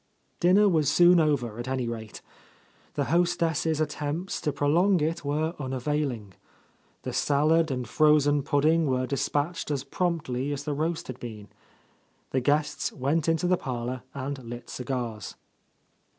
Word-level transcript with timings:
Dinner 0.39 0.67
was 0.67 0.89
soon 0.91 1.19
over, 1.19 1.59
at 1.59 1.67
any 1.67 1.87
rate. 1.87 2.23
The 2.95 3.03
host 3.13 3.43
ess' 3.43 3.67
attempts 3.79 4.41
to 4.41 4.51
prolong 4.51 4.99
it 4.99 5.23
were 5.23 5.53
unavailing. 5.59 6.33
The 7.03 7.13
salad 7.13 7.69
and 7.69 7.87
frozen 7.87 8.41
pudding 8.41 8.87
were 8.87 9.05
dispatched 9.05 9.69
as 9.69 9.83
promptly 9.83 10.51
as 10.51 10.63
the 10.63 10.73
roast 10.73 11.05
had 11.05 11.19
been. 11.19 11.49
The 12.31 12.41
guests 12.41 12.91
went 12.91 13.29
into 13.29 13.45
the 13.45 13.57
parlour 13.57 14.01
and 14.15 14.43
lit 14.43 14.71
cigars. 14.71 15.35